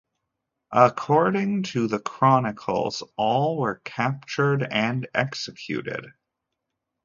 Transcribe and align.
According 0.73 1.61
to 1.61 1.87
the 1.87 1.99
chronicles, 1.99 3.03
all 3.17 3.59
were 3.59 3.81
captured 3.85 4.63
and 4.63 5.07
executed. 5.13 6.07